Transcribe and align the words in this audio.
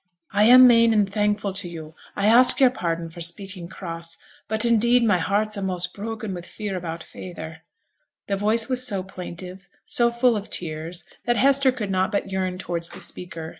'I 0.33 0.43
am 0.45 0.67
main 0.67 0.93
and 0.93 1.07
thankful 1.13 1.53
to 1.53 1.69
yo'. 1.69 1.93
I 2.15 2.25
ask 2.25 2.59
yo'r 2.59 2.71
pardon 2.71 3.07
for 3.11 3.21
speaking 3.21 3.67
cross, 3.67 4.17
but, 4.47 4.65
indeed, 4.65 5.03
my 5.03 5.19
heart's 5.19 5.57
a'most 5.57 5.93
broken 5.93 6.33
wi' 6.33 6.41
fear 6.41 6.75
about 6.75 7.03
feyther.' 7.03 7.59
The 8.25 8.35
voice 8.35 8.67
was 8.67 8.83
so 8.83 9.03
plaintive, 9.03 9.69
so 9.85 10.09
full 10.09 10.35
of 10.35 10.49
tears, 10.49 11.03
that 11.25 11.37
Hester 11.37 11.71
could 11.71 11.91
not 11.91 12.11
but 12.11 12.31
yearn 12.31 12.57
towards 12.57 12.89
the 12.89 12.99
speaker. 12.99 13.49